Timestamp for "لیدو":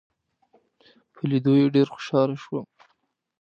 1.29-1.53